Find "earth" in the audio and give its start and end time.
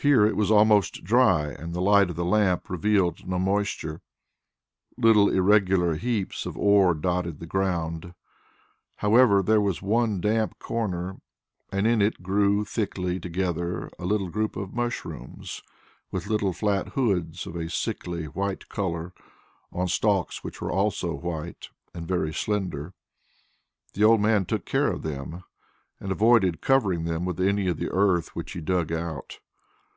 27.90-28.36